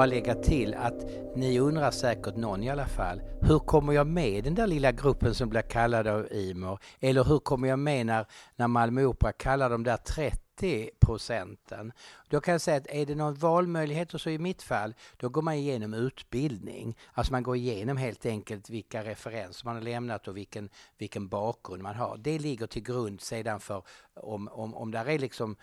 [0.00, 1.04] Bara lägga till att
[1.36, 4.92] ni undrar säkert, någon i alla fall, hur kommer jag med i den där lilla
[4.92, 6.78] gruppen som blir kallad av IMOR?
[7.00, 8.26] Eller hur kommer jag med när,
[8.56, 11.92] när Malmö Opera kallar de där 30 procenten?
[12.28, 15.28] Då kan jag säga att är det någon valmöjlighet och så i mitt fall, då
[15.28, 16.98] går man igenom utbildning.
[17.12, 21.82] Alltså man går igenom helt enkelt vilka referenser man har lämnat och vilken, vilken bakgrund
[21.82, 22.16] man har.
[22.18, 23.82] Det ligger till grund sedan för
[24.14, 25.56] om, om, om där är liksom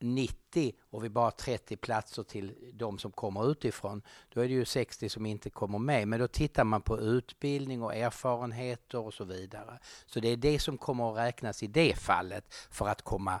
[0.00, 4.54] 90 och vi bara har 30 platser till de som kommer utifrån, då är det
[4.54, 6.08] ju 60 som inte kommer med.
[6.08, 9.78] Men då tittar man på utbildning och erfarenheter och så vidare.
[10.06, 13.40] Så det är det som kommer att räknas i det fallet för att komma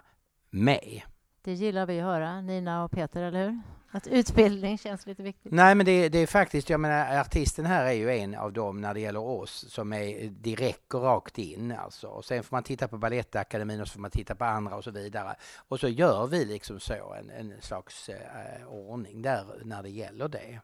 [0.50, 1.02] med.
[1.48, 3.60] Det gillar vi att höra, Nina och Peter, eller hur?
[3.90, 5.52] Att utbildning känns lite viktigt.
[5.52, 8.80] Nej, men det, det, är faktiskt, jag menar artisten här är ju en av dem
[8.80, 12.06] när det gäller oss som är direkt och rakt in alltså.
[12.06, 14.84] Och sen får man titta på Balettakademin och så får man titta på andra och
[14.84, 15.36] så vidare.
[15.56, 20.28] Och så gör vi liksom så en, en slags eh, ordning där när det gäller
[20.28, 20.60] det.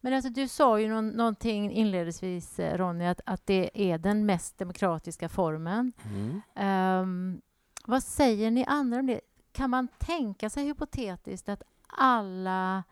[0.00, 4.26] Men alltså, du sa ju någon, någonting inledningsvis, eh, Ronny, att, att det är den
[4.26, 5.92] mest demokratiska formen.
[6.04, 7.02] Mm.
[7.02, 7.42] Um,
[7.84, 9.20] vad säger ni andra om det?
[9.56, 12.84] Kan man tänka sig hypotetiskt att alla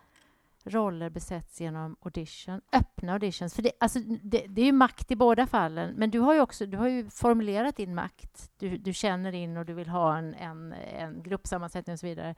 [0.64, 3.54] roller besätts genom audition, öppna auditions.
[3.54, 6.40] För det, alltså, det, det, är ju makt i båda fallen, men du har ju
[6.40, 8.50] också du har ju formulerat din makt.
[8.58, 12.34] Du, du känner in och du vill ha en, en, en gruppsammansättning och så vidare.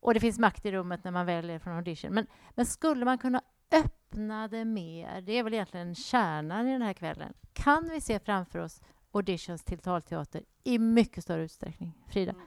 [0.00, 2.14] Och det finns makt i rummet när man väljer från audition.
[2.14, 5.20] Men, men skulle man kunna öppna det mer?
[5.20, 7.32] Det är väl egentligen kärnan i den här kvällen.
[7.52, 8.80] Kan vi se framför oss
[9.12, 12.04] auditions till talteater i mycket större utsträckning?
[12.08, 12.32] Frida?
[12.32, 12.46] Mm.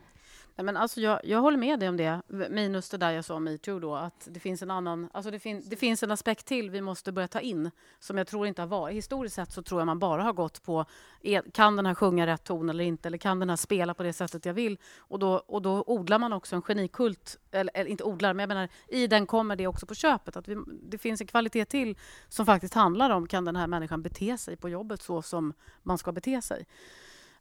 [0.57, 3.35] Nej, men alltså jag, jag håller med dig om det, minus det där jag sa
[3.35, 6.45] om metoo då, att det finns en annan, alltså det, fin, det finns en aspekt
[6.45, 8.95] till vi måste börja ta in, som jag tror inte har varit.
[8.95, 10.85] Historiskt sett så tror jag man bara har gått på,
[11.21, 14.03] e, kan den här sjunga rätt ton eller inte, eller kan den här spela på
[14.03, 14.77] det sättet jag vill?
[14.97, 18.47] Och då, och då odlar man också en genikult, eller, eller inte odlar, men jag
[18.47, 21.97] menar, i den kommer det också på köpet, att vi, det finns en kvalitet till
[22.27, 25.97] som faktiskt handlar om, kan den här människan bete sig på jobbet så som man
[25.97, 26.65] ska bete sig?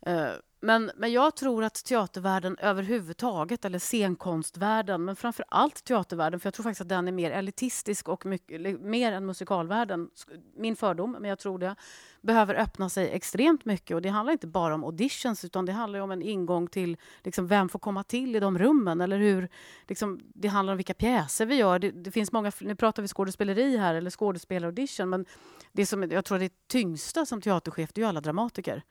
[0.08, 0.28] Uh,
[0.66, 6.54] men, men jag tror att teatervärlden överhuvudtaget, eller scenkonstvärlden, men framför allt teatervärlden, för jag
[6.54, 10.10] tror faktiskt att den är mer elitistisk och mycket, mer än musikalvärlden,
[10.56, 11.76] min fördom, men jag tror det,
[12.20, 13.94] behöver öppna sig extremt mycket.
[13.94, 17.46] Och det handlar inte bara om auditions, utan det handlar om en ingång till liksom,
[17.46, 19.48] vem får komma till i de rummen, eller hur,
[19.88, 21.78] liksom, det handlar om vilka pjäser vi gör.
[21.78, 25.26] Det, det finns många, nu pratar vi skådespeleri här, eller skådespelaraudition, men
[25.72, 28.82] det som jag tror det tyngsta som teaterchef, det är ju alla dramatiker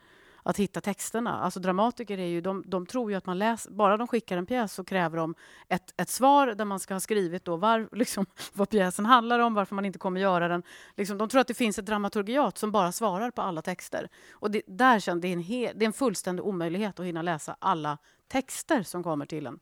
[0.47, 1.39] att hitta texterna.
[1.39, 4.45] Alltså dramatiker är ju, de, de tror ju att man läser, bara de skickar en
[4.45, 5.35] pjäs så kräver de
[5.69, 9.53] ett, ett svar där man ska ha skrivit då var, liksom, vad pjäsen handlar om,
[9.53, 10.63] varför man inte kommer göra den.
[10.97, 14.09] Liksom, de tror att det finns ett dramaturgiat som bara svarar på alla texter.
[14.31, 17.22] Och det, där känner, det, är en he, det är en fullständig omöjlighet att hinna
[17.22, 17.97] läsa alla
[18.28, 19.59] texter som kommer till en.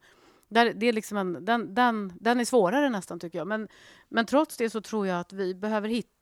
[0.48, 3.46] Där, det är liksom en, den, den, den är svårare nästan, tycker jag.
[3.46, 3.68] Men,
[4.08, 6.13] men trots det så tror jag att vi behöver hitta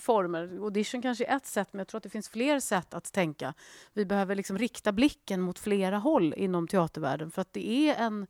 [0.00, 0.58] former.
[0.62, 3.54] Audition kanske är ett sätt, men jag tror att det finns fler sätt att tänka.
[3.92, 7.30] Vi behöver liksom rikta blicken mot flera håll inom teatervärlden.
[7.30, 8.26] För att det är en...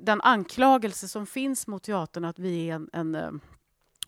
[0.00, 3.30] Den anklagelse som finns mot teatern att vi är en, en eh,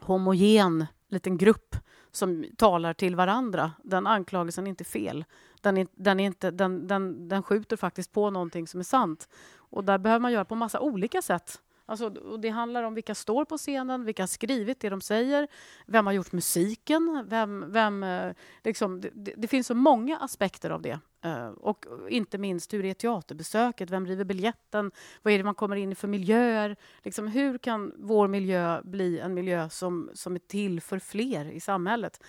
[0.01, 1.77] homogen liten grupp
[2.13, 3.73] som talar till varandra.
[3.85, 5.25] Den anklagelsen är inte fel.
[5.61, 9.29] Den, är, den, är inte, den, den, den skjuter faktiskt på någonting som är sant.
[9.57, 11.61] Och där behöver man göra på massa olika sätt.
[11.87, 15.49] Alltså, och det handlar om vilka står på scenen, vilka har skrivit det de säger,
[15.87, 17.73] vem har gjort musiken, vem...
[17.73, 18.33] vem eh,
[18.65, 20.99] liksom, det, det finns så många aspekter av det.
[21.25, 23.91] Eh, och inte minst, hur är teaterbesöket?
[23.91, 24.91] Vem river biljetten?
[25.23, 26.77] Vad är det man kommer in i för miljöer?
[27.03, 31.61] Liksom, hur kan vår miljö bli en miljö som, som är till för fler i
[31.61, 32.21] samhället?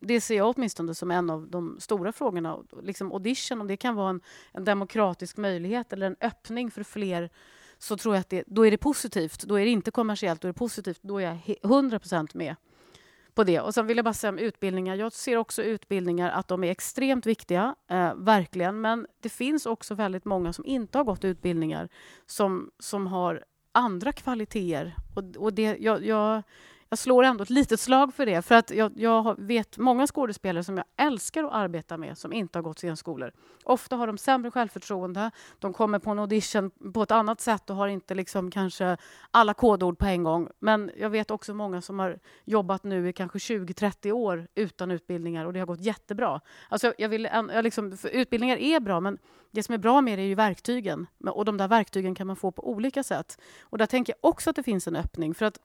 [0.00, 2.58] det ser jag åtminstone som en av de stora frågorna.
[2.82, 4.20] Liksom audition, om det kan vara en,
[4.52, 7.30] en demokratisk möjlighet eller en öppning för fler
[7.78, 9.42] så tror jag att det, då är det positivt.
[9.42, 10.98] Då är det inte kommersiellt, då är det positivt.
[11.02, 12.56] Då är jag 100% med
[13.38, 13.60] på det.
[13.60, 14.94] Och sen vill jag bara säga om utbildningar.
[14.94, 18.80] Jag ser också utbildningar att de är extremt viktiga, eh, verkligen.
[18.80, 21.88] Men det finns också väldigt många som inte har gått utbildningar
[22.26, 24.96] som, som har andra kvaliteter.
[25.14, 26.42] Och, och det, jag, jag,
[26.88, 28.42] jag slår ändå ett litet slag för det.
[28.42, 32.58] För att jag, jag, vet många skådespelare som jag älskar att arbeta med som inte
[32.58, 33.32] har gått scenskolor.
[33.64, 37.76] Ofta har de sämre självförtroende, de kommer på en audition på ett annat sätt och
[37.76, 38.96] har inte liksom kanske
[39.30, 40.48] alla kodord på en gång.
[40.58, 45.46] Men jag vet också många som har jobbat nu i kanske 20-30 år utan utbildningar
[45.46, 46.40] och det har gått jättebra.
[46.68, 49.18] Alltså jag vill, jag liksom, utbildningar är bra, men
[49.50, 51.06] det som är bra med det är ju verktygen.
[51.26, 53.40] Och de där verktygen kan man få på olika sätt.
[53.60, 55.34] Och där tänker jag också att det finns en öppning.
[55.34, 55.58] För att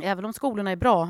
[0.00, 1.08] Även om skolorna är bra,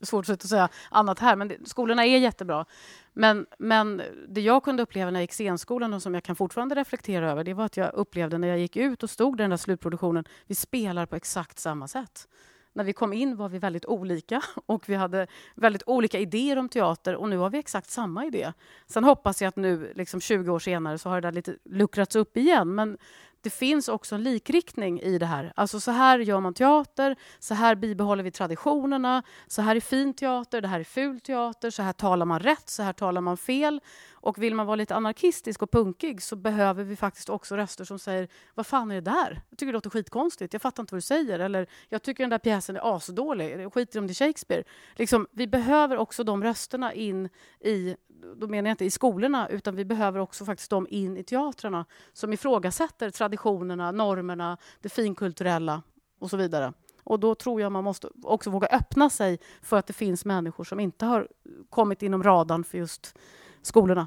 [0.00, 2.64] svårt att säga annat här, men det, skolorna är jättebra.
[3.12, 6.74] Men, men det jag kunde uppleva när jag gick scenskolan och som jag kan fortfarande
[6.74, 9.50] reflektera över, det var att jag upplevde när jag gick ut och stod i den
[9.50, 12.28] där slutproduktionen, vi spelar på exakt samma sätt.
[12.72, 16.68] När vi kom in var vi väldigt olika och vi hade väldigt olika idéer om
[16.68, 18.52] teater och nu har vi exakt samma idé.
[18.86, 22.16] Sen hoppas jag att nu, liksom 20 år senare, så har det där lite luckrats
[22.16, 22.74] upp igen.
[22.74, 22.98] Men
[23.44, 25.52] det finns också en likriktning i det här.
[25.56, 30.14] Alltså så här gör man teater, så här bibehåller vi traditionerna, så här är fin
[30.14, 33.36] teater, det här är ful teater, så här talar man rätt, så här talar man
[33.36, 33.80] fel.
[34.12, 37.98] Och vill man vara lite anarkistisk och punkig så behöver vi faktiskt också röster som
[37.98, 39.40] säger vad fan är det där?
[39.50, 41.38] Jag tycker det låter skitkonstigt, jag fattar inte vad du säger.
[41.38, 44.64] Eller jag tycker den där pjäsen är asdålig, skiter om det är Shakespeare.
[44.94, 47.28] Liksom, vi behöver också de rösterna in
[47.60, 47.96] i
[48.36, 51.84] då menar jag inte i skolorna, utan vi behöver också faktiskt de in i teatrarna
[52.12, 55.82] som ifrågasätter traditionerna, normerna, det finkulturella
[56.18, 56.72] och så vidare.
[57.04, 60.64] Och då tror jag man måste också våga öppna sig för att det finns människor
[60.64, 61.28] som inte har
[61.70, 63.18] kommit inom radarn för just
[63.62, 64.06] skolorna.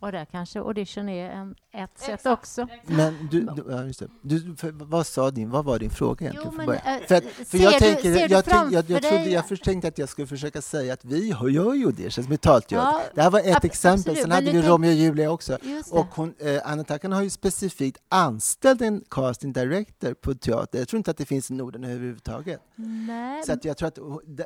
[0.00, 2.22] Och där kanske audition är en, ett Exakt.
[2.22, 2.68] sätt också.
[2.86, 4.08] Men du, du, ja, just det.
[4.22, 6.52] Du, för, vad, sa din, vad var din fråga egentligen?
[6.58, 9.62] Jo, men, äh, för, att, för jag, tänker, du, jag, tänk, jag, jag, trodde, jag
[9.62, 12.76] tänkte att jag skulle försöka säga att vi gör ju auditions med talteater.
[12.76, 13.98] Ja, det här var ett exempel.
[14.00, 15.58] Absolut, Sen hade vi Romeo och Julia också.
[15.90, 20.78] Och hon, eh, Anna Takan har ju specifikt anställt en casting director på teater.
[20.78, 22.60] Jag tror inte att det finns i Norden överhuvudtaget.
[22.74, 23.42] Nej.
[23.44, 23.98] Så att jag tror att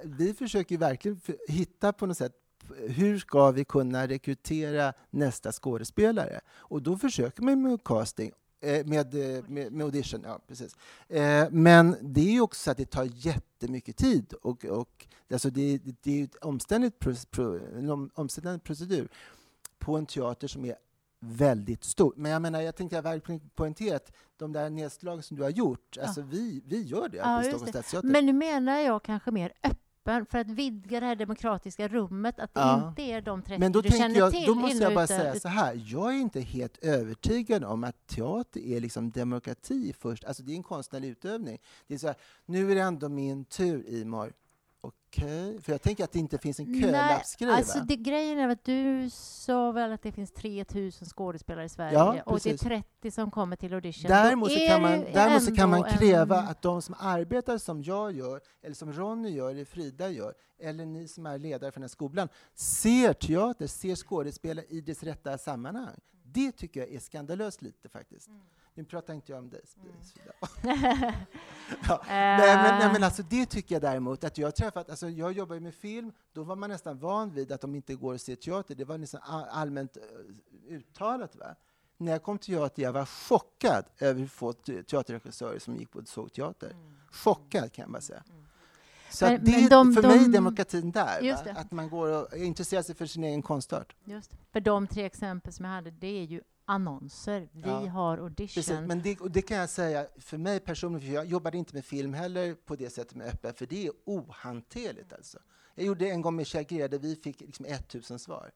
[0.05, 2.33] vi försöker verkligen hitta på något sätt
[2.77, 6.41] hur ska vi kunna rekrytera nästa skådespelare?
[6.51, 10.77] Och då försöker man med casting eh, med, eh, med, med, audition, ja precis.
[11.09, 15.51] Eh, men det är ju också så att det tar jättemycket tid och, och alltså
[15.51, 17.07] det, det är omständigt
[17.79, 19.09] en omständlig procedur
[19.79, 20.77] på en teater som är
[21.21, 22.15] väldigt stor.
[22.17, 25.97] Men jag menar, jag tänkte verkligen poängtera att de där nedslagen som du har gjort,
[25.97, 26.03] ja.
[26.03, 28.09] alltså vi, vi gör det ja, i Stockholms stadsteater.
[28.09, 32.39] Men nu menar jag kanske mer öppet öppen för att vidga det här demokratiska rummet,
[32.39, 32.89] att det ja.
[32.89, 34.47] inte är de 30 Men då du känner jag, till.
[34.47, 38.61] Då måste jag bara säga så här, jag är inte helt övertygad om att teater
[38.61, 40.25] är liksom demokrati först.
[40.25, 41.59] Alltså det är en konstnärlig utövning.
[41.87, 42.17] Det är så här,
[42.47, 44.33] nu är det ändå min tur, Imor.
[44.83, 45.61] Okej, okay.
[45.61, 49.11] för jag tänker att det inte finns en kölappsgrej, alltså det, grejen är att du
[49.11, 53.31] sa väl att det finns 3000 skådespelare i Sverige ja, och det är 30 som
[53.31, 54.09] kommer till audition.
[54.09, 56.49] Däremot, så kan man, däremot så kan man kräva en...
[56.49, 60.87] att de som arbetar som jag gör, eller som Ronny gör, eller Frida gör, eller
[60.87, 65.39] ni som är ledare för den här skolan, ser teater, ser skådespelare i dess rätta
[65.39, 65.97] sammanhang.
[66.23, 68.29] Det tycker jag är skandalöst lite faktiskt.
[68.29, 68.41] Mm.
[68.75, 69.95] Nu pratar inte jag om dig, mm.
[71.89, 72.03] ja.
[72.09, 75.33] nej, men, nej, men alltså, det tycker jag däremot, att jag har träffat, alltså, jag
[75.33, 78.21] jobbar ju med film, då var man nästan van vid att de inte går att
[78.21, 79.21] se teater, det var nästan
[79.51, 81.37] allmänt uh, uttalat.
[81.37, 81.55] Va?
[81.97, 85.99] När jag kom till teater, jag var chockad över hur få teaterregissörer som gick på
[85.99, 86.71] och såg teater.
[86.71, 86.95] Mm.
[87.11, 88.23] Chockad kan jag bara säga.
[88.31, 88.45] Mm.
[89.11, 92.83] Så men, det, de, för de, mig är demokratin där, att man går och intresserar
[92.83, 93.97] sig för sin egen konstart.
[94.05, 97.49] Just För de tre exempel som jag hade, det är ju annonser.
[97.53, 97.89] Vi ja.
[97.89, 98.55] har audition.
[98.55, 101.85] Precis, men det, det, kan jag säga, för mig personligen, för jag jobbade inte med
[101.85, 105.39] film heller på det sättet med öppen, för det är ohanterligt alltså.
[105.75, 108.53] Jag gjorde en gång med Kjell där vi fick liksom 1000 svar.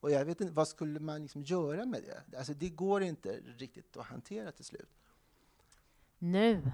[0.00, 2.38] Och jag vet inte, vad skulle man liksom göra med det?
[2.38, 4.90] Alltså det går inte riktigt att hantera till slut.
[6.18, 6.72] Nu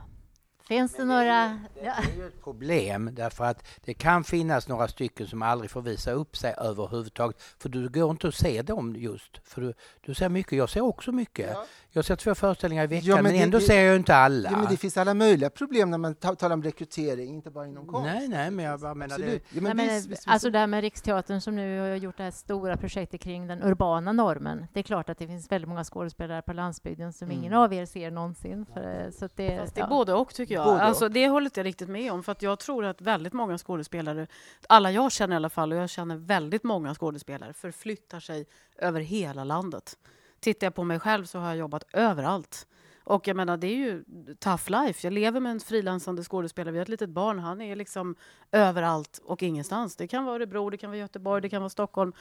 [0.69, 1.35] Finns det, det några...
[1.35, 5.71] Är, det, är ju ett problem därför att det kan finnas några stycken som aldrig
[5.71, 7.43] får visa upp sig överhuvudtaget.
[7.59, 9.41] För du går inte att se dem just.
[9.45, 11.51] För du, du ser mycket, jag ser också mycket.
[11.53, 11.65] Ja.
[11.97, 14.51] Jag ser två föreställningar i veckan ja, men, men ändå det, ser jag inte alla.
[14.51, 17.87] Ja, men det finns alla möjliga problem när man talar om rekrytering, inte bara inom
[17.87, 18.07] konst.
[18.07, 19.41] Nej, nej, men jag bara menar det.
[19.51, 22.23] Ja, men nej, visst, visst, alltså det här med Riksteatern som nu har gjort det
[22.23, 24.67] här stora projektet kring den urbana normen.
[24.73, 27.39] Det är klart att det finns väldigt många skådespelare på landsbygden som mm.
[27.39, 28.67] ingen av er ser någonsin.
[28.75, 30.69] För, så det, Fast det är både och tycker jag.
[30.69, 32.23] Alltså, det håller inte jag riktigt med om.
[32.23, 34.27] För att jag tror att väldigt många skådespelare,
[34.69, 38.47] alla jag känner i alla fall, och jag känner väldigt många skådespelare, förflyttar sig
[38.79, 39.97] över hela landet.
[40.45, 42.67] Tittar jag på mig själv så har jag jobbat överallt.
[43.05, 44.05] Och jag menar, det är ju
[44.39, 45.07] tough life.
[45.07, 46.73] Jag lever med en frilansande skådespelare.
[46.73, 47.39] Vi har ett litet barn.
[47.39, 48.17] Han är liksom
[48.53, 49.97] överallt och ingenstans.
[49.97, 52.13] Det kan vara Örebro, det kan vara Göteborg, det kan vara Stockholm.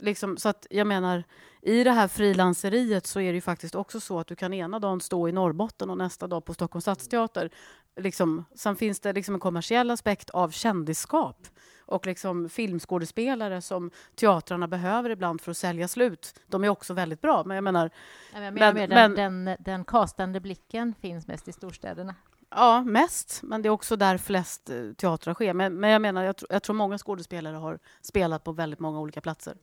[0.00, 1.24] Liksom, så att jag menar,
[1.62, 4.78] i det här frilanseriet så är det ju faktiskt också så att du kan ena
[4.78, 7.50] dagen stå i Norrbotten och nästa dag på Stockholms stadsteater.
[7.96, 11.48] Liksom, sen finns det liksom en kommersiell aspekt av kändisskap
[11.92, 16.40] och liksom filmskådespelare som teatrarna behöver ibland för att sälja slut.
[16.46, 17.90] De är också väldigt bra, men jag menar...
[18.32, 22.14] Jag menar men, den, men, den, den kastande blicken finns mest i storstäderna.
[22.50, 25.54] Ja, mest, men det är också där flest eh, teatrar sker.
[25.54, 29.00] Men, men jag menar, jag, tr jag tror många skådespelare har spelat på väldigt många
[29.00, 29.56] olika platser.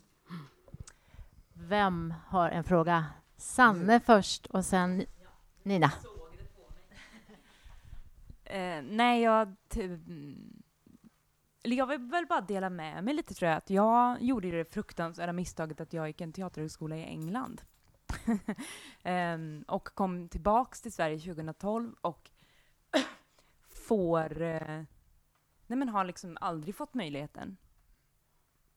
[1.54, 3.06] Vem har en fråga?
[3.38, 5.06] Sanne först och sen
[5.64, 5.92] Nina.
[8.44, 9.56] Eh, nej, jag...
[11.64, 13.58] Eller jag vill väl bara dela med mig lite tror jag.
[13.58, 17.62] Att jag gjorde det fruktansvärda misstaget att jag gick en teaterhögskola i England.
[19.04, 22.32] um, och kom tillbaks till Sverige 2012 och
[23.88, 24.42] får...
[24.42, 24.84] Uh,
[25.68, 27.58] nej men har liksom aldrig fått möjligheten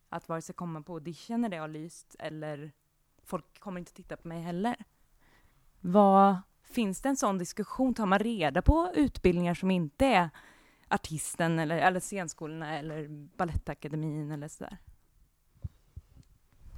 [0.08, 2.72] att vare sig komma på audition när det har lyst eller
[3.24, 4.84] folk kommer inte titta på mig heller.
[5.80, 7.94] Vad, finns det en sån diskussion?
[7.94, 10.30] Tar man reda på utbildningar som inte är
[10.92, 14.78] artisten eller, eller scenskolorna eller Balettakademin eller sådär?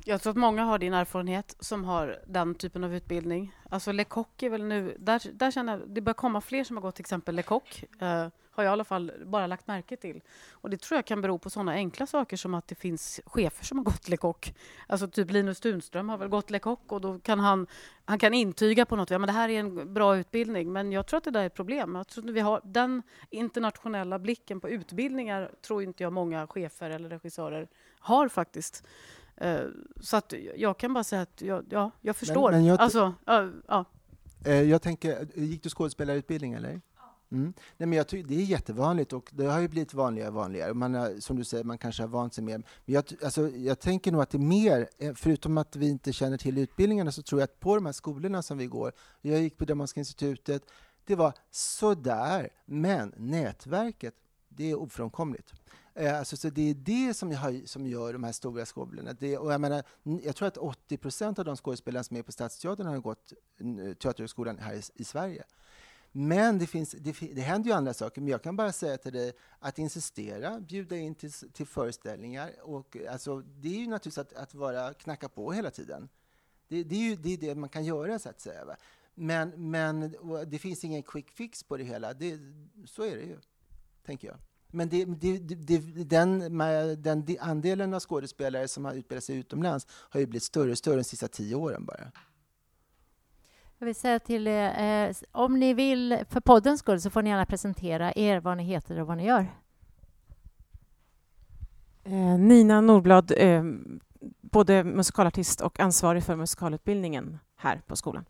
[0.07, 3.55] Jag tror att många har din erfarenhet som har den typen av utbildning.
[3.71, 4.97] Alltså Lecoq är väl nu...
[4.99, 7.85] Där, där känner jag, det börjar komma fler som har gått till exempel Lecoq.
[8.03, 10.21] Uh, har jag i alla fall bara lagt märke till.
[10.53, 13.65] Och Det tror jag kan bero på sådana enkla saker som att det finns chefer
[13.65, 14.55] som har gått Lecoq.
[14.87, 17.67] Alltså typ Linus Tunström har väl gått Lecoq och då kan han,
[18.05, 19.11] han kan intyga på något.
[19.11, 20.73] Ja, men det här är en bra utbildning.
[20.73, 21.95] Men jag tror att det där är ett problem.
[21.95, 26.91] Jag tror att vi har den internationella blicken på utbildningar tror inte jag många chefer
[26.91, 27.69] eller regissörer
[27.99, 28.87] har faktiskt.
[29.45, 29.69] Uh,
[30.01, 32.51] så att jag kan bara säga att jag, ja, jag förstår.
[32.51, 33.85] Men, men jag, alltså, uh, ja.
[34.47, 36.81] Uh, jag tänker, gick du skådespelarutbildning eller?
[37.31, 37.53] Mm.
[37.77, 40.75] Nej, men jag tycker det är jättevanligt och det har ju blivit vanligare och vanligare.
[40.75, 42.59] Man har, som du säger, man kanske har vant sig mer.
[42.59, 46.13] Men jag, alltså, jag tänker nog att det är mer, eh, förutom att vi inte
[46.13, 49.41] känner till utbildningarna, så tror jag att på de här skolorna som vi går, jag
[49.41, 50.63] gick på Dramatiska institutet,
[51.07, 54.15] det var sådär, men nätverket,
[54.49, 55.53] det är ofrånkomligt.
[55.95, 59.13] Eh, alltså, så det är det som, har, som gör de här stora skolorna.
[59.13, 59.83] Det, och jag, menar,
[60.23, 63.33] jag tror att 80 procent av de skådespelare som är på Stadsteatern har gått
[64.03, 65.45] Teaterhögskolan här i, i Sverige.
[66.17, 68.21] Men det, finns, det, det händer ju andra saker.
[68.21, 72.51] Men jag kan bara säga till dig att insistera, bjuda in till, till föreställningar.
[72.63, 76.09] Och, alltså, det är ju naturligtvis att, att vara, knacka på hela tiden.
[76.69, 78.65] Det, det är ju det, är det man kan göra, så att säga.
[78.65, 78.77] Va?
[79.15, 80.17] Men, men
[80.47, 82.15] det finns ingen quick fix på det hela.
[82.15, 82.39] Det,
[82.87, 83.39] så är det ju,
[84.07, 84.37] tänker jag.
[84.67, 86.59] Men det, det, det, den,
[87.03, 90.97] den andelen av skådespelare som har utbildat sig utomlands har ju blivit större och större
[90.97, 92.13] de sista tio åren bara.
[93.85, 97.31] Ska vi säga till er, eh, om ni vill, för poddens skull, så får ni
[97.31, 99.47] gärna presentera er, vad ni heter och vad ni gör.
[102.05, 103.65] Eh, Nina Nordblad, eh,
[104.41, 108.25] både musikalartist och ansvarig för musikalutbildningen här på skolan.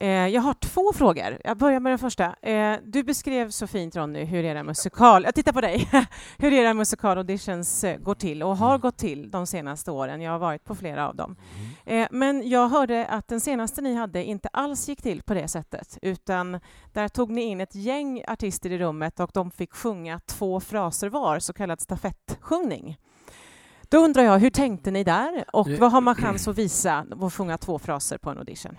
[0.00, 1.40] Eh, jag har två frågor.
[1.44, 2.34] Jag börjar med den första.
[2.42, 5.24] Eh, du beskrev så fint, Ronny, hur era musikal...
[5.24, 5.88] Jag tittar på dig.
[6.38, 10.20] hur era musikalauditions eh, går till och har gått till de senaste åren.
[10.20, 11.36] Jag har varit på flera av dem.
[11.86, 12.08] Mm.
[12.10, 15.98] Men jag hörde att den senaste ni hade inte alls gick till på det sättet,
[16.02, 16.60] utan
[16.92, 21.08] där tog ni in ett gäng artister i rummet och de fick sjunga två fraser
[21.08, 22.96] var, så kallad stafettsjungning.
[23.88, 27.34] Då undrar jag, hur tänkte ni där och vad har man chans att visa och
[27.34, 28.76] sjunga två fraser på en audition?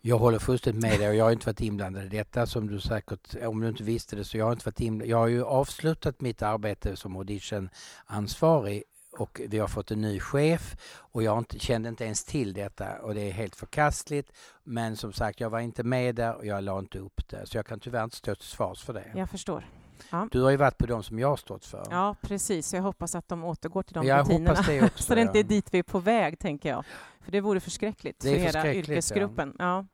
[0.00, 2.80] Jag håller fullständigt med dig och jag har inte varit inblandad i detta som du
[2.80, 5.08] säkert, om du inte visste det, så jag har inte varit inblandad.
[5.08, 8.82] Jag har ju avslutat mitt arbete som auditionansvarig
[9.18, 12.98] och vi har fått en ny chef och jag inte, kände inte ens till detta
[13.02, 14.32] och det är helt förkastligt.
[14.64, 17.46] Men som sagt, jag var inte med där och jag la inte upp det.
[17.46, 19.12] Så jag kan tyvärr inte stå till svars för det.
[19.14, 19.64] Jag förstår.
[20.10, 20.28] Ja.
[20.30, 21.86] Du har ju varit på de som jag har stått för.
[21.90, 22.74] Ja, precis.
[22.74, 24.50] Jag hoppas att de återgår till de jag rutinerna.
[24.50, 26.84] Hoppas det också, så det inte är dit vi är på väg, tänker jag.
[27.28, 29.56] För det vore förskräckligt det för hela yrkesgruppen.
[29.58, 29.64] Ja.
[29.64, 29.86] ja.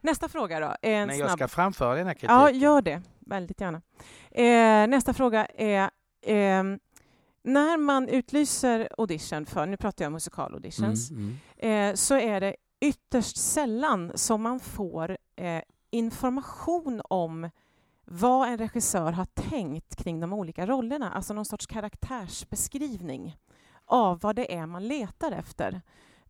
[0.00, 0.76] Nästa fråga då.
[0.82, 1.38] En Men jag snabb...
[1.38, 2.30] ska framföra denna kritik.
[2.30, 3.02] Ja, gör det.
[3.20, 3.82] Väldigt gärna.
[4.30, 5.82] Eh, nästa fråga är
[6.26, 6.62] eh,
[7.42, 11.90] när man utlyser audition för, nu pratar jag om musikalauditions, mm, mm.
[11.90, 17.50] eh, så är det ytterst sällan som man får eh, information om
[18.04, 23.36] vad en regissör har tänkt kring de olika rollerna, alltså någon sorts karaktärsbeskrivning
[23.84, 25.80] av vad det är man letar efter.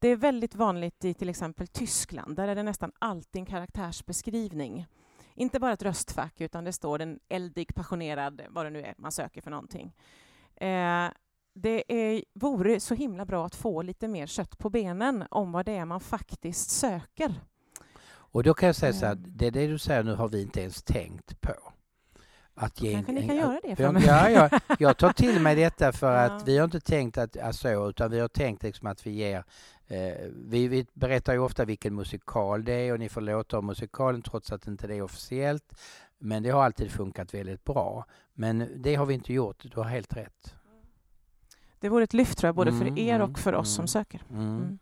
[0.03, 2.37] Det är väldigt vanligt i till exempel Tyskland.
[2.37, 4.87] Där är det nästan alltid en karaktärsbeskrivning.
[5.35, 9.13] Inte bara ett röstfack, utan det står en eldig, passionerad, vad det nu är man
[9.13, 9.95] söker för någonting.
[10.57, 11.09] Eh,
[11.55, 15.67] det är, vore så himla bra att få lite mer kött på benen om vad
[15.67, 17.35] det är man faktiskt söker.
[18.07, 20.43] Och då kan jag säga så här, det är det du säger nu har vi
[20.43, 21.73] inte ens tänkt på.
[22.55, 24.05] Att ge Kanske en, ni kan göra det för mig.
[24.07, 26.21] Ja, ja, jag tar till mig detta för ja.
[26.21, 29.11] att vi har inte tänkt att, att så, utan vi har tänkt liksom att vi
[29.11, 29.45] ger
[29.93, 33.67] eh, vi, vi, berättar ju ofta vilken musikal det är och ni får låta om
[33.67, 35.75] musikalen trots att inte det är officiellt.
[36.19, 38.05] Men det har alltid funkat väldigt bra.
[38.35, 40.55] Men det har vi inte gjort, du har helt rätt.
[41.79, 43.89] Det vore ett lyft tror jag, både mm, för er och för oss mm, som
[43.89, 44.23] söker.
[44.31, 44.57] Mm.
[44.57, 44.79] mm.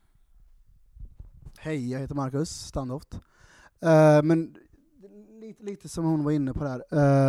[1.58, 3.14] Hej, jag heter Marcus Standoft.
[3.14, 4.56] Uh, men
[5.40, 6.84] lite, lite som hon var inne på där.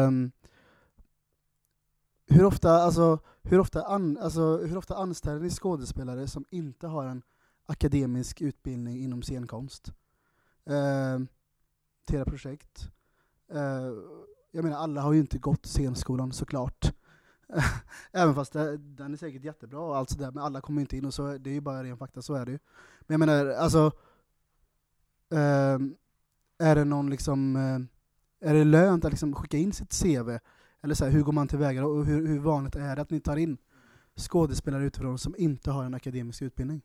[0.05, 0.31] Um,
[2.27, 7.05] hur ofta, alltså, hur ofta, an, alltså, hur ofta anställer ni skådespelare som inte har
[7.05, 7.21] en
[7.71, 9.93] akademisk utbildning inom scenkonst?
[10.65, 11.19] Eh,
[12.07, 12.89] till era projekt.
[13.51, 13.91] Eh,
[14.51, 16.93] jag menar alla har ju inte gått scenskolan såklart.
[18.11, 21.05] Även fast det, den är säkert jättebra och allt sådär, men alla kommer inte in
[21.05, 22.59] och så, det är ju bara ren fakta, så är det ju.
[22.99, 23.91] Men jag menar, alltså,
[25.31, 25.79] eh,
[26.57, 30.39] är det någon liksom, eh, är det lönt att liksom skicka in sitt CV?
[30.81, 33.19] Eller så här, hur går man tillväga och hur, hur vanligt är det att ni
[33.19, 33.57] tar in
[34.15, 36.81] skådespelare utifrån som inte har en akademisk utbildning?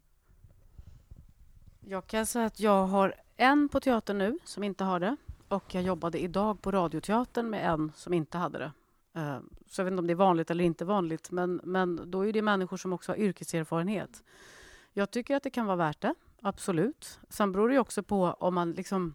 [1.89, 5.17] Jag kan säga att jag har en på teatern nu som inte har det
[5.49, 8.73] och jag jobbade idag på Radioteatern med en som inte hade det.
[9.21, 12.27] Eh, så jag vet inte om det är vanligt eller inte vanligt, men, men då
[12.27, 14.25] är det människor som också har yrkeserfarenhet.
[14.93, 17.21] Jag tycker att det kan vara värt det, absolut.
[17.29, 19.15] Sen beror det också på om man liksom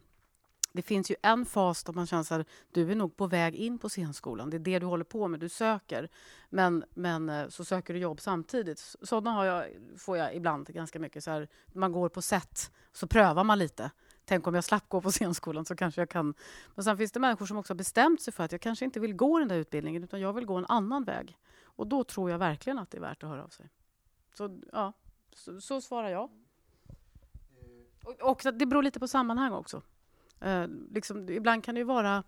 [0.72, 3.78] det finns ju en fas där man känner att du är nog på väg in
[3.78, 4.50] på scenskolan.
[4.50, 6.08] Det är det du håller på med, du söker.
[6.50, 8.78] Men, men eh, så söker du jobb samtidigt.
[9.02, 11.24] Sådana har jag, får jag ibland ganska mycket.
[11.24, 13.90] Så här, man går på set, så prövar man lite.
[14.24, 16.34] Tänk om jag slapp gå på scenskolan så kanske jag kan...
[16.74, 19.00] Men sen finns det människor som också har bestämt sig för att jag kanske inte
[19.00, 21.38] vill gå den där utbildningen utan jag vill gå en annan väg.
[21.64, 23.70] Och då tror jag verkligen att det är värt att höra av sig.
[24.34, 24.92] Så ja,
[25.32, 26.30] så, så svarar jag.
[28.04, 29.82] Och, och det beror lite på sammanhang också.
[30.42, 32.24] Eh, liksom, ibland kan det ju vara...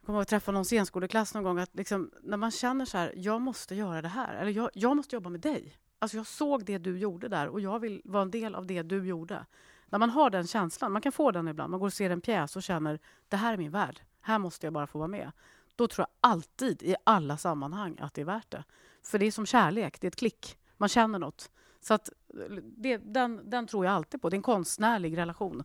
[0.00, 1.58] Jag kommer att träffa någon senskoleklass någon gång.
[1.58, 4.34] Att liksom, när man känner så här, jag måste göra det här.
[4.34, 5.76] Eller jag, jag måste jobba med dig.
[5.98, 8.82] Alltså jag såg det du gjorde där och jag vill vara en del av det
[8.82, 9.46] du gjorde.
[9.86, 11.70] När man har den känslan, man kan få den ibland.
[11.70, 14.00] Man går och ser en pjäs och känner, det här är min värld.
[14.20, 15.32] Här måste jag bara få vara med.
[15.76, 18.64] Då tror jag alltid, i alla sammanhang, att det är värt det.
[19.02, 20.58] För det är som kärlek, det är ett klick.
[20.76, 21.50] Man känner något.
[21.80, 24.30] Så att eh, det, den, den tror jag alltid på.
[24.30, 25.64] Det är en konstnärlig relation.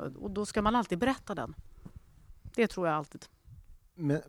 [0.00, 1.54] Och då ska man alltid berätta den.
[2.54, 3.24] Det tror jag alltid.
[3.94, 4.22] Men,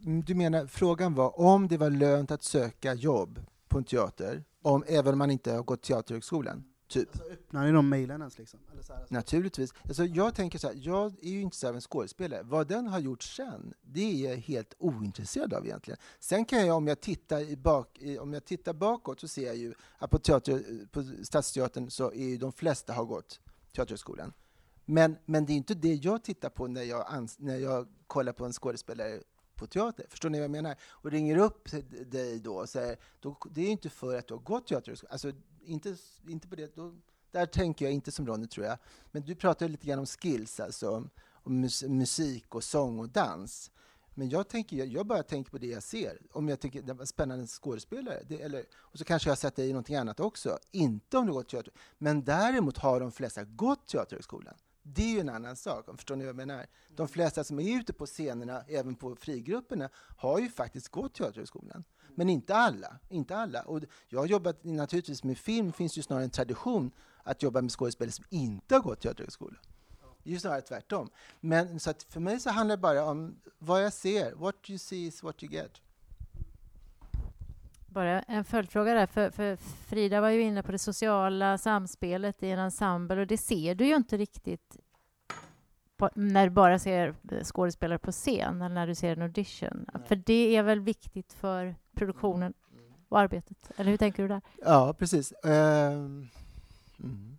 [0.00, 4.84] du menar, frågan var om det var lönt att söka jobb på en teater, om,
[4.86, 6.64] även om man inte har gått Teaterhögskolan?
[6.88, 7.08] Typ.
[7.08, 8.38] Alltså, öppnar ni de mejlen ens?
[8.38, 8.60] Liksom?
[8.72, 9.14] Eller så här, alltså.
[9.14, 9.74] Naturligtvis.
[9.84, 12.42] Alltså, jag tänker så här, jag är ju intresserad av en skådespelare.
[12.42, 15.98] Vad den har gjort sen, det är jag helt ointresserad av egentligen.
[16.20, 19.56] Sen kan jag, om jag tittar, i bak, om jag tittar bakåt, så ser jag
[19.56, 23.40] ju att på, teater, på Stadsteatern så är ju de flesta har gått
[23.72, 24.32] Teaterhögskolan.
[24.84, 28.44] Men, men det är inte det jag tittar på när jag, när jag kollar på
[28.44, 29.20] en skådespelare
[29.54, 30.06] på teater.
[30.08, 30.76] Förstår ni vad jag menar?
[30.82, 31.68] Och ringer upp
[32.06, 35.12] dig då och säger, då, det är inte för att du har gått teaterhögskolan.
[35.12, 35.32] Alltså,
[35.64, 35.96] inte,
[36.28, 36.74] inte på det.
[36.74, 36.94] Då,
[37.30, 38.78] där tänker jag inte som Ronny, tror jag.
[39.10, 43.70] Men du pratar lite grann om skills, alltså om mus musik och sång och dans.
[44.14, 46.18] Men jag, tänker, jag, jag, bara tänker på det jag ser.
[46.32, 49.56] Om jag tycker det var spännande skådespelare, det, eller, och så kanske jag har sett
[49.56, 50.58] dig i någonting annat också.
[50.70, 51.72] Inte om du gått teater.
[51.98, 54.54] Men däremot har de flesta gått Teaterhögskolan.
[54.82, 56.66] Det är ju en annan sak, förstår ni vad jag menar?
[56.88, 61.84] De flesta som är ute på scenerna, även på frigrupperna, har ju faktiskt gått Teaterhögskolan.
[62.14, 62.98] Men inte alla.
[63.08, 63.62] Inte alla.
[63.62, 66.90] Och jag har jobbat naturligtvis med film, finns ju snarare en tradition
[67.22, 69.58] att jobba med skådespelare som inte har gått Teaterhögskolan.
[70.22, 71.10] Det är ju snarare tvärtom.
[71.40, 74.34] Men så för mig så handlar det bara om vad jag ser.
[74.34, 75.80] What you see is what you get.
[77.92, 82.50] Bara en följdfråga där, för, för, Frida var ju inne på det sociala samspelet i
[82.50, 84.76] en ensemble och det ser du ju inte riktigt
[85.96, 89.86] på, när du bara ser skådespelare på scen eller när du ser en audition.
[89.94, 90.02] Nej.
[90.06, 92.54] För det är väl viktigt för produktionen
[93.08, 93.70] och arbetet?
[93.76, 94.42] Eller hur tänker du där?
[94.64, 95.32] Ja, precis.
[95.46, 97.38] Uh, mm.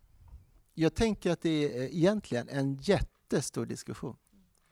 [0.73, 4.15] Jag tänker att det är egentligen en jättestor diskussion.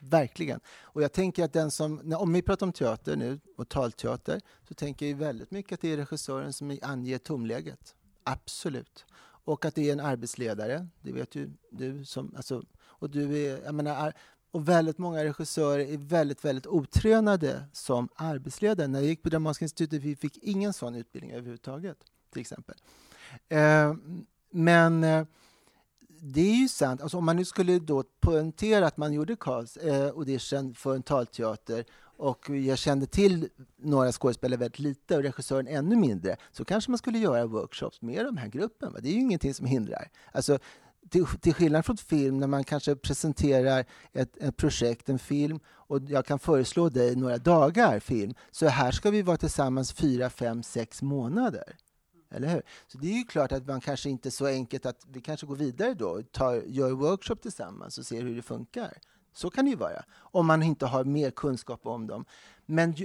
[0.04, 0.60] Verkligen.
[0.82, 4.74] Och jag tänker att den som, om vi pratar om teater nu och talteater, så
[4.74, 7.96] tänker jag väldigt mycket att det är regissören som anger tonläget.
[8.24, 9.06] Absolut.
[9.44, 13.64] Och att det är en arbetsledare, det vet ju du som, alltså, och du är,
[13.64, 14.14] jag menar,
[14.52, 18.88] och väldigt många regissörer är väldigt, väldigt otränade som arbetsledare.
[18.88, 21.98] När jag gick på Dramatiska institutet vi fick ingen sån utbildning överhuvudtaget,
[22.32, 22.76] till exempel.
[23.50, 23.94] Eh,
[24.52, 25.26] men eh,
[26.24, 27.02] det är ju sant.
[27.02, 31.04] Alltså, om man nu skulle då poängtera att man gjorde Karls eh, audition för en
[31.04, 31.86] talteater
[32.18, 36.98] och jag kände till några skådespelare väldigt lite och regissören ännu mindre, så kanske man
[36.98, 38.94] skulle göra workshops med den här gruppen.
[38.94, 39.00] Va?
[39.02, 40.10] Det är ju ingenting som hindrar.
[40.32, 40.60] Alltså,
[41.10, 46.02] till, till skillnad från film, när man kanske presenterar ett, ett projekt, en film, och
[46.08, 50.64] jag kan föreslå dig några dagar film, så här ska vi vara tillsammans fyra, fem,
[50.64, 51.76] sex månader.
[52.32, 52.62] Eller hur?
[52.88, 55.56] Så det är ju klart att man kanske inte så enkelt att vi kanske går
[55.56, 58.98] vidare då, tar, gör workshop tillsammans och ser hur det funkar.
[59.34, 62.26] Så kan det ju vara, om man inte har mer kunskap om dem.
[62.66, 62.96] Men,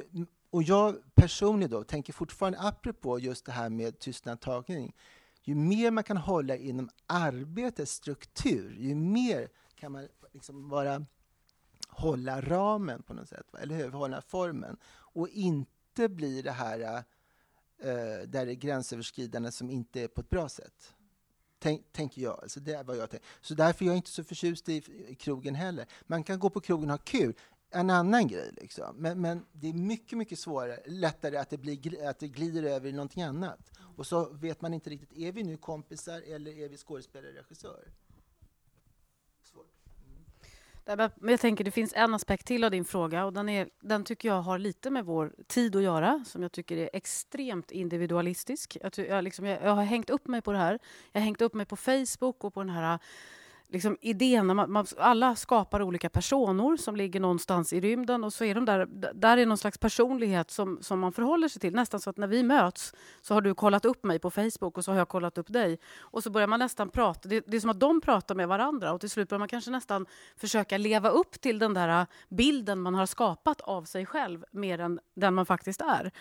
[0.51, 4.95] och jag personligen då tänker fortfarande, apropå just det här med tystnadtagning,
[5.43, 11.07] ju mer man kan hålla inom arbetets struktur, ju mer kan man liksom vara,
[11.89, 13.91] hålla ramen på något sätt, eller hur?
[13.91, 14.77] Hålla formen.
[14.87, 17.01] Och inte bli det här äh,
[17.79, 20.95] eh, där det är gränsöverskridande som inte är på ett bra sätt.
[21.59, 22.41] Tänk, tänker jag.
[22.43, 23.29] Alltså det är vad jag tänker.
[23.41, 25.87] Så därför är jag inte så förtjust i, i krogen heller.
[26.03, 27.35] Man kan gå på krogen och ha kul.
[27.71, 28.51] en annan grej.
[28.53, 28.97] Liksom.
[28.97, 32.89] Men, men det är mycket, mycket svårare, lättare att det, blir, att det glider över
[32.89, 33.73] i någonting annat.
[33.97, 37.37] Och så vet man inte riktigt, är vi nu kompisar eller är vi skådespelare och
[37.37, 37.89] regissör?
[40.87, 44.05] Men jag tänker det finns en aspekt till av din fråga och den, är, den
[44.05, 48.77] tycker jag har lite med vår tid att göra som jag tycker är extremt individualistisk.
[48.83, 50.79] Jag, jag, liksom, jag, jag har hängt upp mig på det här.
[51.13, 52.99] Jag har hängt upp mig på Facebook och på den här
[53.69, 58.45] liksom idén, man, man, alla skapar olika personer som ligger någonstans i rymden och så
[58.45, 61.75] är de där, där är någon slags personlighet som, som man förhåller sig till.
[61.75, 64.85] Nästan så att när vi möts så har du kollat upp mig på Facebook och
[64.85, 65.79] så har jag kollat upp dig.
[65.99, 68.93] Och så börjar man nästan prata, det, det är som att de pratar med varandra
[68.93, 72.81] och till slut börjar man kanske nästan försöka leva upp till den där äh, bilden
[72.81, 76.13] man har skapat av sig själv mer än den man faktiskt är.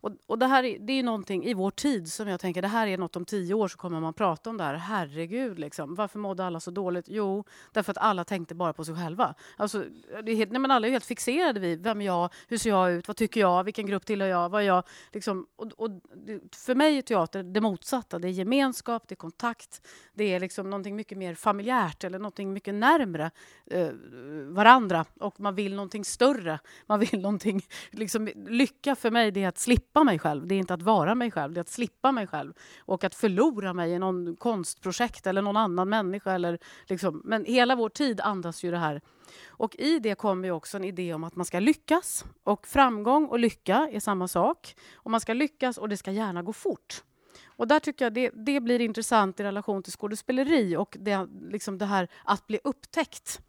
[0.00, 2.86] Och, och det här det är någonting i vår tid som jag tänker, det här
[2.86, 4.74] är något om tio år så kommer man prata om det här.
[4.74, 5.94] Herregud, liksom.
[5.94, 7.04] varför mådde alla så dåligt?
[7.08, 9.34] Jo, därför att alla tänkte bara på sig själva.
[9.56, 9.84] Alltså,
[10.24, 12.70] det är helt, nej, men alla är helt fixerade vid vem är jag, hur ser
[12.70, 14.84] jag ut, vad tycker jag, vilken grupp tillhör jag, vad är jag?
[15.12, 15.90] Liksom, och, och,
[16.56, 18.18] för mig är teater det motsatta.
[18.18, 22.52] Det är gemenskap, det är kontakt, det är liksom någonting mycket mer familjärt eller någonting
[22.52, 23.30] mycket närmre
[23.66, 23.88] eh,
[24.44, 25.04] varandra.
[25.20, 26.58] Och man vill någonting större.
[26.86, 27.62] Man vill någonting...
[27.90, 30.46] Liksom, lycka för mig det är att slippa slippa mig själv.
[30.46, 32.52] Det är inte att vara mig själv, det är att slippa mig själv.
[32.86, 36.32] Och att förlora mig i någon konstprojekt eller någon annan människa.
[36.32, 36.58] Eller
[36.88, 37.22] liksom.
[37.24, 39.00] Men hela vår tid andas ju det här.
[39.58, 42.24] Och i det kommer ju också en idé om att man ska lyckas.
[42.44, 44.74] Och framgång och lycka är samma sak.
[45.04, 47.02] Och man ska lyckas och det ska gärna gå fort.
[47.58, 51.78] Och där tycker jag det, det blir intressant i relation till skådespeleri och det, liksom
[51.78, 53.40] det här att bli upptäckt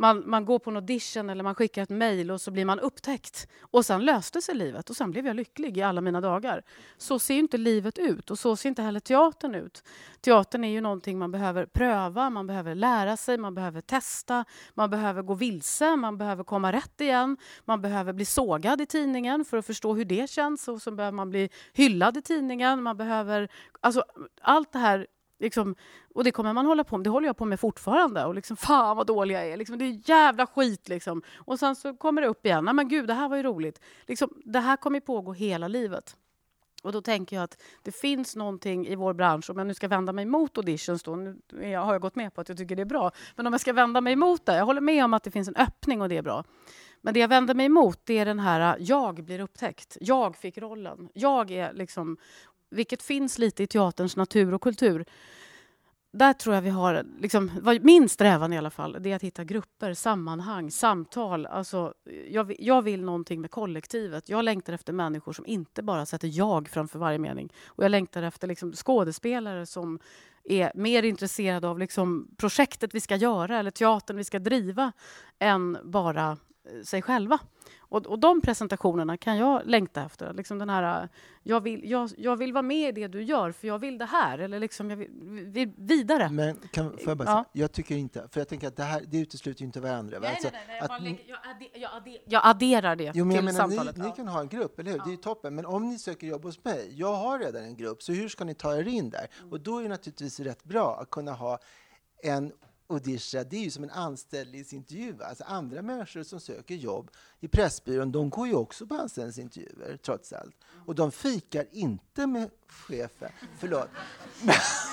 [0.00, 2.80] man, man går på en audition eller man skickar ett mejl och så blir man
[2.80, 3.48] upptäckt.
[3.60, 6.62] Och sen löste sig livet och sen blev jag lycklig i alla mina dagar.
[6.96, 9.84] Så ser inte livet ut och så ser inte heller teatern ut.
[10.20, 14.90] Teatern är ju någonting man behöver pröva, man behöver lära sig, man behöver testa, man
[14.90, 19.56] behöver gå vilse, man behöver komma rätt igen, man behöver bli sågad i tidningen för
[19.56, 22.82] att förstå hur det känns och så behöver man bli hyllad i tidningen.
[22.82, 23.48] Man behöver,
[23.80, 24.04] alltså,
[24.42, 25.06] allt det här
[25.40, 25.74] Liksom,
[26.14, 27.04] och det kommer man hålla på med.
[27.04, 28.24] Det håller jag på med fortfarande.
[28.24, 29.56] Och liksom, fan vad dålig jag är.
[29.56, 30.88] Liksom, det är jävla skit.
[30.88, 31.22] Liksom.
[31.36, 32.64] Och sen så kommer det upp igen.
[32.64, 33.80] Nej men gud, det här var ju roligt.
[34.06, 36.16] Liksom, det här kommer pågå hela livet.
[36.82, 39.88] Och då tänker jag att det finns någonting i vår bransch, om jag nu ska
[39.88, 41.36] vända mig mot auditions då, nu
[41.76, 43.72] har jag gått med på att jag tycker det är bra, men om jag ska
[43.72, 46.16] vända mig emot det, jag håller med om att det finns en öppning och det
[46.16, 46.44] är bra.
[47.02, 50.58] Men det jag vänder mig emot det är den här, jag blir upptäckt, jag fick
[50.58, 52.16] rollen, jag är liksom,
[52.70, 55.04] vilket finns lite i teaterns natur och kultur.
[56.12, 57.50] Där tror jag vi har, liksom,
[57.82, 61.46] min strävan i alla fall, det är att hitta grupper, sammanhang, samtal.
[61.46, 61.94] Alltså,
[62.28, 64.28] jag, jag vill någonting med kollektivet.
[64.28, 67.52] Jag längtar efter människor som inte bara sätter jag framför varje mening.
[67.66, 69.98] Och jag längtar efter liksom, skådespelare som
[70.44, 74.92] är mer intresserade av liksom, projektet vi ska göra eller teatern vi ska driva
[75.38, 77.38] än bara eh, sig själva.
[77.90, 80.32] Och, och de presentationerna kan jag längta efter.
[80.32, 81.08] Liksom den här,
[81.42, 84.04] jag, vill, jag, jag vill vara med i det du gör, för jag vill det
[84.04, 84.38] här.
[84.38, 85.10] Eller liksom, jag vill,
[85.46, 86.28] vill vidare.
[86.30, 89.02] Men kan, får jag bara säga, jag tycker inte, för jag tänker att det här
[89.06, 90.18] det utesluter ju inte varandra.
[90.18, 93.36] Nej, alltså, nej, nej, jag, att, lägger, jag, adder, adder, jag, adderar det jo, men
[93.36, 93.96] till menar, samtalet.
[93.96, 94.98] Ni, ni, kan ha en grupp, eller hur?
[94.98, 95.04] Ja.
[95.06, 95.54] Det är toppen.
[95.54, 98.44] Men om ni söker jobb hos mig, jag har redan en grupp, så hur ska
[98.44, 99.26] ni ta er in där?
[99.38, 99.52] Mm.
[99.52, 101.58] Och då är det naturligtvis rätt bra att kunna ha
[102.22, 102.52] en
[102.90, 105.14] Odisha, det är ju som en anställningsintervju.
[105.22, 110.32] Alltså andra människor som söker jobb i Pressbyrån, de går ju också på anställningsintervjuer, trots
[110.32, 110.56] allt.
[110.86, 113.30] Och de fikar inte med chefen.
[113.58, 113.88] Förlåt.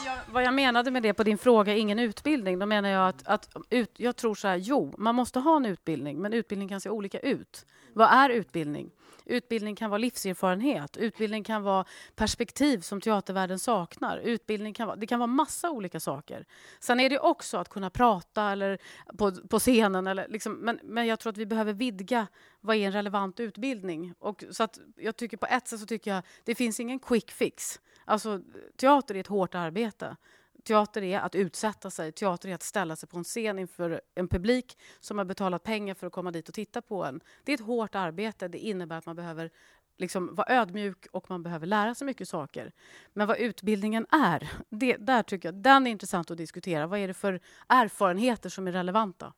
[0.06, 3.28] Jag, vad jag menade med det på din fråga, ingen utbildning, då menar jag att,
[3.28, 6.82] att ut, jag tror så här, jo, man måste ha en utbildning, men utbildning kan
[6.82, 7.66] se olika ut.
[7.94, 8.92] Vad är utbildning?
[9.28, 10.98] Utbildning kan vara livserfarenhet.
[10.98, 11.86] Utbildning kan vara
[12.16, 14.18] perspektiv som teatervärlden saknar.
[14.18, 16.46] Utbildning kan vara, det kan vara massa olika saker.
[16.80, 18.78] Sen är det också att kunna prata eller
[19.18, 20.08] på, på scenen.
[20.08, 22.28] Eller liksom, men, men jag tror att vi behöver vidga
[22.62, 24.14] vad är en relevant utbildning.
[24.20, 27.32] Och så att jag tycker på ett sätt så tycker jag det finns ingen quick
[27.32, 27.80] fix.
[28.06, 28.42] Alltså,
[28.78, 30.16] teater är ett hårt arbete.
[30.68, 34.28] Teater är att utsätta sig, teater är att ställa sig på en scen inför en
[34.28, 37.22] publik som har betalat pengar för att komma dit och titta på en.
[37.44, 38.48] Det är ett hårt arbete.
[38.48, 39.52] Det innebär att man behöver
[39.98, 42.72] liksom vara ödmjuk och man behöver lära sig mycket saker.
[43.14, 46.88] Men vad utbildningen är, det, där tycker jag, den är intressant att diskutera.
[46.88, 49.34] Vad är det för erfarenheter som är relevanta?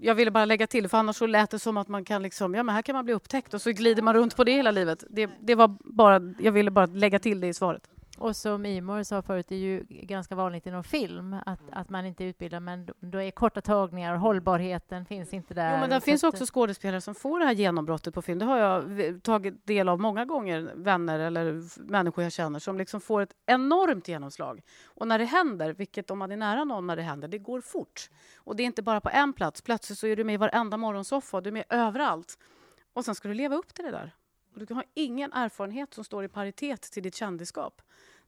[0.00, 2.54] jag ville bara lägga till, för annars så lät det som att man kan liksom,
[2.54, 4.70] ja men här kan man bli upptäckt och så glider man runt på det hela
[4.70, 5.04] livet.
[5.10, 7.90] Det, det var bara, jag ville bara lägga till det i svaret
[8.24, 12.06] och som Imor sa förut, det är ju ganska vanligt inom film att, att man
[12.06, 15.72] inte är utbildad, men då är korta tagningar och hållbarheten finns inte där.
[15.72, 18.38] Jo, men det finns också skådespelare som får det här genombrottet på film.
[18.38, 23.00] Det har jag tagit del av många gånger, vänner eller människor jag känner som liksom
[23.00, 24.62] får ett enormt genomslag.
[24.84, 27.60] Och när det händer, vilket om man är nära någon när det händer, det går
[27.60, 28.10] fort.
[28.36, 29.62] Och det är inte bara på en plats.
[29.62, 32.38] Plötsligt så är du med i varenda morgonsoffa, du är med överallt.
[32.92, 34.14] Och sen ska du leva upp till det där.
[34.54, 37.82] Och du kan ha ingen erfarenhet som står i paritet till ditt kändisskap.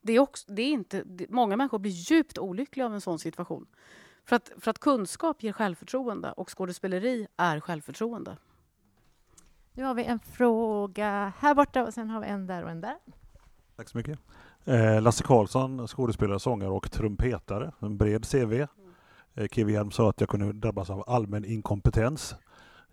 [0.06, 3.18] Det är också, det är inte, det, många människor blir djupt olyckliga av en sån
[3.18, 3.66] situation.
[4.24, 8.36] För att, för att kunskap ger självförtroende och skådespeleri är självförtroende.
[9.72, 12.80] Nu har vi en fråga här borta och sen har vi en där och en
[12.80, 12.96] där.
[13.76, 14.18] Tack så mycket.
[14.64, 17.72] Eh, Lasse Karlsson, skådespelare, sångare och trumpetare.
[17.78, 18.66] En bred CV.
[19.34, 22.34] Eh, Kiwi Hjelm sa att jag kunde drabbas av allmän inkompetens.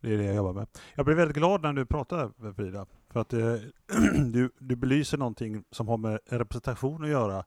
[0.01, 0.67] Det är det jag jobbar med.
[0.95, 2.85] Jag blev väldigt glad när du pratade Frida.
[3.13, 3.55] För att eh,
[4.31, 7.45] du, du belyser någonting som har med representation att göra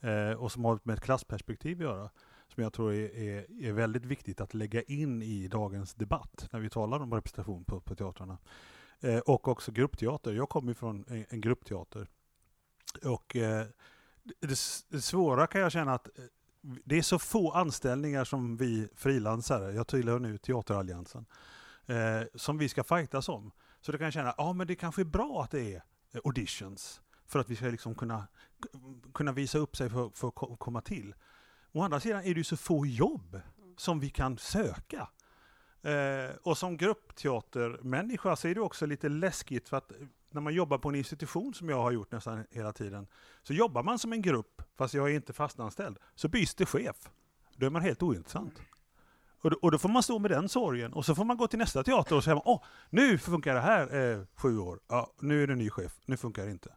[0.00, 2.10] eh, och som har med ett klassperspektiv att göra.
[2.54, 6.60] Som jag tror är, är, är väldigt viktigt att lägga in i dagens debatt när
[6.60, 8.38] vi talar om representation på, på teatrarna.
[9.00, 10.32] Eh, och också gruppteater.
[10.32, 12.08] Jag kommer från en, en gruppteater.
[13.04, 13.66] Och eh,
[14.40, 16.24] det, det svåra kan jag känna att eh,
[16.60, 21.26] det är så få anställningar som vi frilansare, jag tillhör nu Teateralliansen,
[21.86, 23.52] eh, som vi ska fightas om.
[23.80, 27.00] Så du kan känna, ja men det kanske är bra att det är eh, auditions
[27.26, 28.26] för att vi ska liksom kunna,
[29.14, 31.14] kunna visa upp sig för, för att komma till.
[31.72, 33.40] Å andra sidan är det ju så få jobb
[33.76, 35.08] som vi kan söka.
[35.82, 39.96] Eh, och som gruppteatermänniska så är det också lite läskigt för att eh,
[40.30, 43.06] när man jobbar på en institution som jag har gjort nästan hela tiden,
[43.42, 47.10] så jobbar man som en grupp, fast jag är inte fastanställd, så byts det chef.
[47.56, 48.60] Då är man helt ointressant.
[49.40, 51.46] Och då, och då får man stå med den sorgen, och så får man gå
[51.46, 55.42] till nästa teater och säga åh, nu funkar det här eh, sju år, ja, nu
[55.42, 56.70] är det ny chef, nu funkar det inte.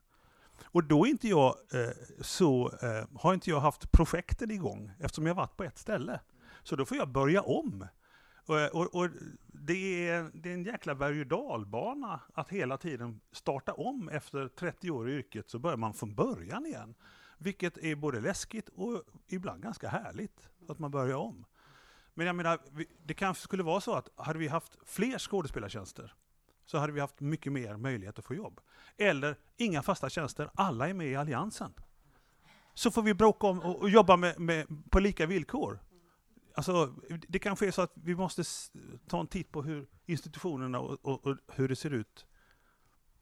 [0.63, 1.89] Och då är inte jag eh,
[2.21, 6.19] så, eh, har inte jag haft projekten igång, eftersom jag varit på ett ställe.
[6.63, 7.87] Så då får jag börja om.
[8.45, 9.09] Och, eh, och, och
[9.47, 14.09] det, är, det är en jäkla berg och dalbana att hela tiden starta om.
[14.09, 16.93] Efter 30 år i yrket så börjar man från början igen.
[17.37, 21.45] Vilket är både läskigt och ibland ganska härligt att man börjar om.
[22.21, 22.59] Men jag menar,
[23.05, 26.13] det kanske skulle vara så att hade vi haft fler skådespelartjänster
[26.65, 28.59] så hade vi haft mycket mer möjlighet att få jobb.
[28.97, 31.73] Eller inga fasta tjänster, alla är med i Alliansen.
[32.73, 35.79] Så får vi bråka om och, och jobba med, med, på lika villkor.
[36.55, 36.93] Alltså,
[37.27, 38.43] det kanske är så att vi måste
[39.07, 42.25] ta en titt på hur institutionerna och, och, och hur det ser ut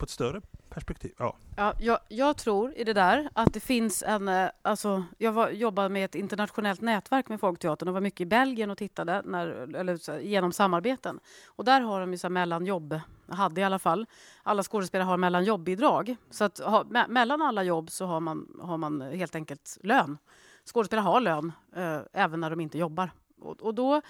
[0.00, 1.12] på ett större perspektiv.
[1.18, 1.36] Ja.
[1.56, 4.28] Ja, jag, jag tror i det där att det finns en...
[4.28, 8.26] Eh, alltså, jag var, jobbade med ett internationellt nätverk med Folkteatern och var mycket i
[8.26, 11.20] Belgien och tittade när, eller, så, genom samarbeten.
[11.46, 14.06] Och där har de ju så här mellanjobb, hade i alla fall.
[14.42, 16.16] Alla skådespelare har mellanjobbbidrag.
[16.30, 20.18] Så att ha, me, mellan alla jobb så har man, har man helt enkelt lön.
[20.64, 23.10] Skådespelare har lön eh, även när de inte jobbar.
[23.40, 24.02] Och, och då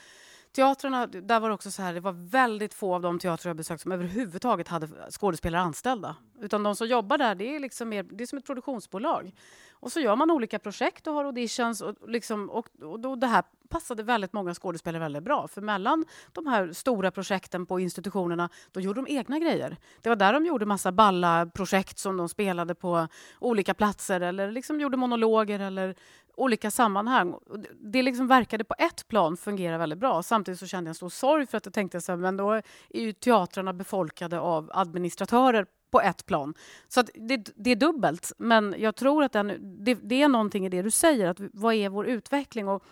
[0.53, 3.57] Teatrarna, där var det också så här, det var väldigt få av de teatrar jag
[3.57, 6.17] besökt som överhuvudtaget hade skådespelare anställda.
[6.41, 9.33] Utan de som jobbar där, det är, liksom mer, det är som ett produktionsbolag.
[9.81, 11.81] Och så gör man olika projekt och har auditions.
[11.81, 15.49] Och, liksom, och, och och det här passade väldigt många skådespelare väldigt bra.
[15.49, 19.77] För mellan de här stora projekten på institutionerna, då gjorde de egna grejer.
[20.03, 23.07] Det var där de gjorde massa balla projekt som de spelade på
[23.39, 25.95] olika platser eller liksom gjorde monologer eller
[26.37, 27.35] olika sammanhang.
[27.55, 30.23] Det- Det liksom verkade på ett plan fungera väldigt bra.
[30.23, 32.51] Samtidigt så kände jag en stor sorg för att jag tänkte så här, men då
[32.53, 32.63] är
[33.01, 36.55] ju teatrarna befolkade av administratörer på ett plan.
[36.89, 38.33] Så att det, det är dubbelt.
[38.39, 41.27] Men jag tror att den, det, det är någonting i det du säger.
[41.29, 42.69] Att vad är vår utveckling?
[42.69, 42.85] Och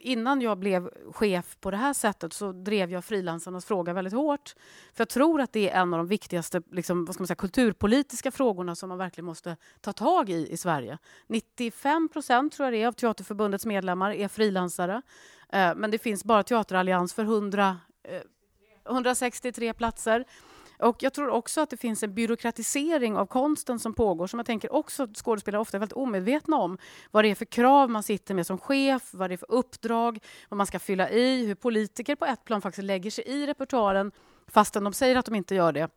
[0.00, 4.54] innan jag blev chef på det här sättet så drev jag frilansarnas fråga väldigt hårt.
[4.92, 7.36] För jag tror att det är en av de viktigaste liksom, vad ska man säga,
[7.36, 10.98] kulturpolitiska frågorna som man verkligen måste ta tag i i Sverige.
[11.26, 15.02] 95 procent tror jag det är av Teaterförbundets medlemmar är frilansare.
[15.52, 18.22] Eh, men det finns bara Teaterallians för 100, eh,
[18.90, 20.24] 163 platser.
[20.82, 24.46] Och jag tror också att det finns en byråkratisering av konsten som pågår som jag
[24.46, 26.78] tänker också att skådespelare ofta är väldigt omedvetna om.
[27.10, 30.18] Vad det är för krav man sitter med som chef, vad det är för uppdrag,
[30.48, 34.12] vad man ska fylla i, hur politiker på ett plan faktiskt lägger sig i repertoaren
[34.46, 35.88] fastän de säger att de inte gör det.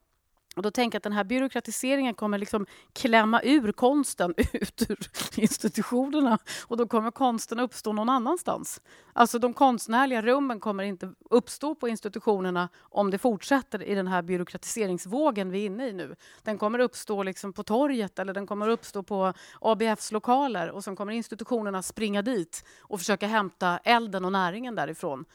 [0.55, 4.97] Och då tänker jag att den här byråkratiseringen kommer liksom klämma ur konsten ut ur
[5.35, 6.37] institutionerna
[6.67, 8.81] och då kommer konsten uppstå någon annanstans.
[9.13, 14.21] Alltså de konstnärliga rummen kommer inte uppstå på institutionerna om det fortsätter i den här
[14.21, 16.15] byråkratiseringsvågen vi är inne i nu.
[16.43, 20.95] Den kommer uppstå liksom på torget eller den kommer uppstå på ABFs lokaler och sen
[20.95, 25.25] kommer institutionerna springa dit och försöka hämta elden och näringen därifrån.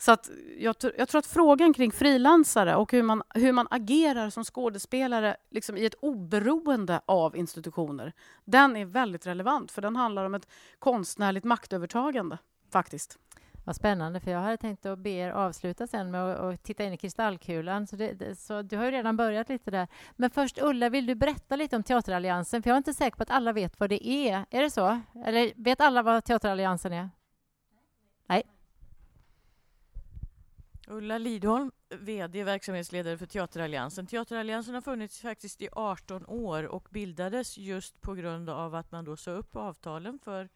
[0.00, 4.30] Så att jag, jag, tror att frågan kring frilansare och hur man, hur man agerar
[4.30, 8.12] som skådespelare liksom i ett oberoende av institutioner,
[8.44, 12.38] den är väldigt relevant för den handlar om ett konstnärligt maktövertagande
[12.72, 13.18] faktiskt.
[13.64, 16.92] Vad spännande, för jag hade tänkt att be er avsluta sen med att titta in
[16.92, 17.86] i kristallkulan.
[17.86, 19.88] Så, det, så du har ju redan börjat lite där.
[20.16, 22.62] Men först Ulla, vill du berätta lite om Teateralliansen?
[22.62, 24.46] För jag är inte säker på att alla vet vad det är.
[24.50, 25.00] Är det så?
[25.24, 27.10] Eller vet alla vad Teateralliansen är?
[28.26, 28.42] Nej.
[30.90, 34.06] Ulla Lidholm, VD verksamhetsledare för Teateralliansen.
[34.06, 39.04] Teateralliansen har funnits faktiskt i 18 år och bildades just på grund av att man
[39.04, 40.48] då sa upp avtalen för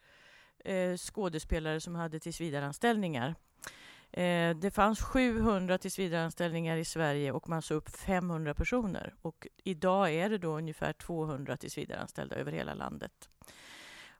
[0.65, 3.35] eh, skådespelare som hade tillsvidareanställningar.
[4.11, 9.15] Eh, det fanns 700 tillsvidareanställningar i Sverige och man sa upp 500 personer.
[9.23, 13.29] Och idag är det då ungefär 200 tillsvidareanställda över hela landet.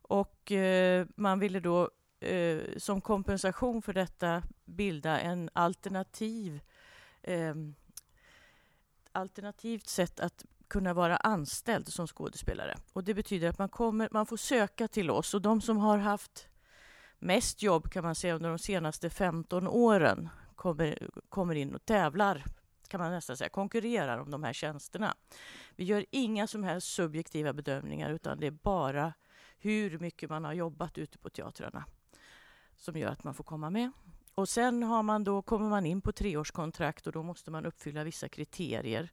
[0.01, 6.61] Och eh, man ville då eh, som kompensation för detta bilda en alternativ
[7.21, 7.55] eh,
[9.11, 12.75] alternativt sätt att kunna vara anställd som skådespelare.
[12.93, 15.97] Och det betyder att man, kommer, man får söka till oss och de som har
[15.97, 16.47] haft
[17.19, 22.43] mest jobb kan man säga under de senaste 15 åren kommer, kommer in och tävlar
[22.87, 25.15] kan man nästan säga, konkurrerar om de här tjänsterna.
[25.75, 29.13] Vi gör inga som helst subjektiva bedömningar utan det är bara
[29.57, 31.85] hur mycket man har jobbat ute på teatrarna
[32.77, 33.91] som gör att man får komma med.
[34.35, 38.03] Och sen har man då, kommer man in på treårskontrakt och då måste man uppfylla
[38.03, 39.09] vissa kriterier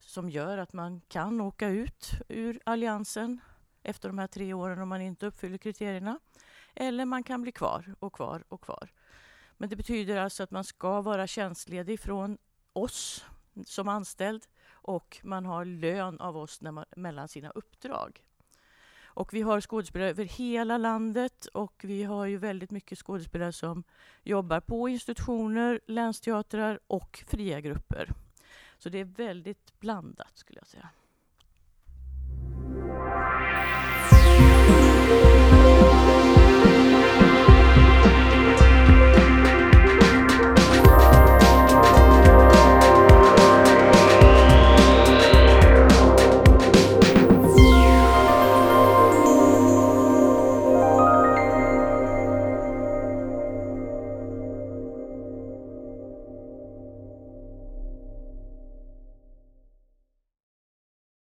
[0.00, 3.40] som gör att man kan åka ut ur alliansen
[3.82, 6.18] efter de här tre åren om man inte uppfyller kriterierna.
[6.74, 8.92] Eller man kan bli kvar och kvar och kvar.
[9.56, 12.38] Men det betyder alltså att man ska vara tjänstledig från
[12.72, 13.24] oss
[13.64, 18.22] som anställd och man har lön av oss när man, mellan sina uppdrag.
[19.20, 23.84] Och vi har skådespelare över hela landet och vi har ju väldigt mycket skådespelare som
[24.22, 28.12] jobbar på institutioner, länsteatrar och fria grupper.
[28.78, 30.88] Så det är väldigt blandat skulle jag säga.